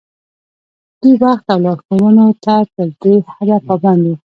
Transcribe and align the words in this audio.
دوی 0.99 1.13
وخت 1.23 1.45
او 1.53 1.59
لارښوونو 1.65 2.25
ته 2.43 2.55
تر 2.73 2.87
دې 3.01 3.15
حده 3.33 3.57
پابند 3.67 4.01
وو. 4.07 4.15